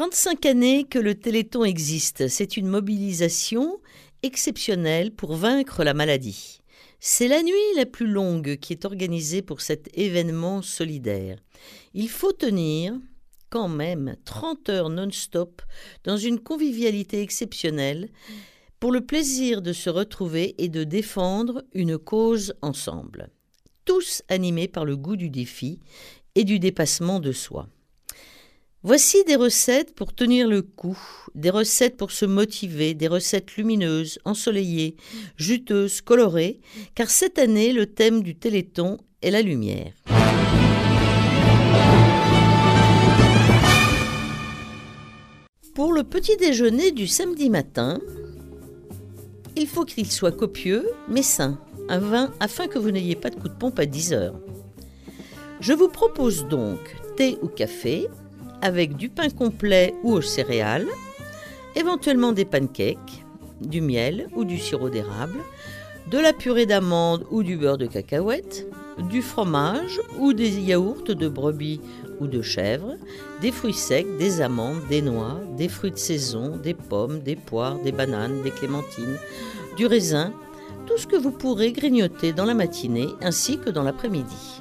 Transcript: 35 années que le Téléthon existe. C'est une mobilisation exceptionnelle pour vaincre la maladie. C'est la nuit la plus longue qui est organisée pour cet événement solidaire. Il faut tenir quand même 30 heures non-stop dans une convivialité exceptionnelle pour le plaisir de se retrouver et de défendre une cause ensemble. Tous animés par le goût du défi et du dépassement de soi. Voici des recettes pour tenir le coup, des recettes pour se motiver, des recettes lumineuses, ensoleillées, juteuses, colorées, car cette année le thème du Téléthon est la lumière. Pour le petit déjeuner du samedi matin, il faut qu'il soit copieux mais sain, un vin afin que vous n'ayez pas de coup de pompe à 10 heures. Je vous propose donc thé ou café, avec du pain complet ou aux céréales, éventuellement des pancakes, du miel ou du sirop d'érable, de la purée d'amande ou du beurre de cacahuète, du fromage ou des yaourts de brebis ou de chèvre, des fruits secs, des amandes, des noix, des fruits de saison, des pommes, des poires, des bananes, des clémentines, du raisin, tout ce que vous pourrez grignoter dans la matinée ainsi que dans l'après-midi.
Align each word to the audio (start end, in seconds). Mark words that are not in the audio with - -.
35 0.00 0.46
années 0.46 0.84
que 0.84 0.98
le 0.98 1.14
Téléthon 1.14 1.62
existe. 1.62 2.26
C'est 2.28 2.56
une 2.56 2.68
mobilisation 2.68 3.82
exceptionnelle 4.22 5.10
pour 5.10 5.34
vaincre 5.34 5.84
la 5.84 5.92
maladie. 5.92 6.62
C'est 7.00 7.28
la 7.28 7.42
nuit 7.42 7.74
la 7.76 7.84
plus 7.84 8.06
longue 8.06 8.56
qui 8.56 8.72
est 8.72 8.86
organisée 8.86 9.42
pour 9.42 9.60
cet 9.60 9.90
événement 9.92 10.62
solidaire. 10.62 11.38
Il 11.92 12.08
faut 12.08 12.32
tenir 12.32 12.98
quand 13.50 13.68
même 13.68 14.16
30 14.24 14.70
heures 14.70 14.88
non-stop 14.88 15.60
dans 16.04 16.16
une 16.16 16.40
convivialité 16.40 17.20
exceptionnelle 17.20 18.08
pour 18.78 18.92
le 18.92 19.02
plaisir 19.02 19.60
de 19.60 19.74
se 19.74 19.90
retrouver 19.90 20.54
et 20.56 20.70
de 20.70 20.82
défendre 20.82 21.62
une 21.74 21.98
cause 21.98 22.54
ensemble. 22.62 23.28
Tous 23.84 24.22
animés 24.30 24.66
par 24.66 24.86
le 24.86 24.96
goût 24.96 25.16
du 25.16 25.28
défi 25.28 25.78
et 26.36 26.44
du 26.44 26.58
dépassement 26.58 27.20
de 27.20 27.32
soi. 27.32 27.68
Voici 28.82 29.24
des 29.24 29.36
recettes 29.36 29.94
pour 29.94 30.14
tenir 30.14 30.48
le 30.48 30.62
coup, 30.62 30.98
des 31.34 31.50
recettes 31.50 31.98
pour 31.98 32.10
se 32.10 32.24
motiver, 32.24 32.94
des 32.94 33.08
recettes 33.08 33.56
lumineuses, 33.56 34.18
ensoleillées, 34.24 34.96
juteuses, 35.36 36.00
colorées, 36.00 36.60
car 36.94 37.10
cette 37.10 37.38
année 37.38 37.74
le 37.74 37.84
thème 37.84 38.22
du 38.22 38.36
Téléthon 38.36 38.96
est 39.20 39.30
la 39.30 39.42
lumière. 39.42 39.92
Pour 45.74 45.92
le 45.92 46.02
petit 46.02 46.38
déjeuner 46.38 46.90
du 46.90 47.06
samedi 47.06 47.50
matin, 47.50 48.00
il 49.56 49.66
faut 49.66 49.84
qu'il 49.84 50.10
soit 50.10 50.32
copieux 50.32 50.88
mais 51.06 51.22
sain, 51.22 51.60
un 51.90 51.98
vin 51.98 52.32
afin 52.40 52.66
que 52.66 52.78
vous 52.78 52.90
n'ayez 52.90 53.14
pas 53.14 53.28
de 53.28 53.36
coup 53.36 53.50
de 53.50 53.54
pompe 53.58 53.78
à 53.78 53.84
10 53.84 54.14
heures. 54.14 54.40
Je 55.60 55.74
vous 55.74 55.88
propose 55.88 56.48
donc 56.48 56.78
thé 57.18 57.36
ou 57.42 57.48
café, 57.48 58.08
avec 58.62 58.96
du 58.96 59.08
pain 59.08 59.30
complet 59.30 59.94
ou 60.02 60.12
aux 60.12 60.22
céréales, 60.22 60.86
éventuellement 61.76 62.32
des 62.32 62.44
pancakes, 62.44 63.24
du 63.60 63.80
miel 63.80 64.28
ou 64.34 64.44
du 64.44 64.58
sirop 64.58 64.90
d'érable, 64.90 65.38
de 66.10 66.18
la 66.18 66.32
purée 66.32 66.66
d'amande 66.66 67.24
ou 67.30 67.42
du 67.42 67.56
beurre 67.56 67.78
de 67.78 67.86
cacahuète, 67.86 68.66
du 69.10 69.22
fromage 69.22 70.00
ou 70.18 70.32
des 70.32 70.60
yaourts 70.60 71.04
de 71.04 71.28
brebis 71.28 71.80
ou 72.20 72.26
de 72.26 72.42
chèvre, 72.42 72.96
des 73.40 73.52
fruits 73.52 73.72
secs, 73.72 74.16
des 74.18 74.40
amandes, 74.40 74.80
des 74.88 75.02
noix, 75.02 75.40
des 75.56 75.68
fruits 75.68 75.92
de 75.92 75.96
saison, 75.96 76.56
des 76.56 76.74
pommes, 76.74 77.20
des 77.20 77.36
poires, 77.36 77.78
des 77.78 77.92
bananes, 77.92 78.42
des 78.42 78.50
clémentines, 78.50 79.18
du 79.76 79.86
raisin, 79.86 80.32
tout 80.86 80.98
ce 80.98 81.06
que 81.06 81.16
vous 81.16 81.30
pourrez 81.30 81.72
grignoter 81.72 82.32
dans 82.32 82.44
la 82.44 82.54
matinée 82.54 83.08
ainsi 83.22 83.58
que 83.58 83.70
dans 83.70 83.82
l'après-midi. 83.82 84.60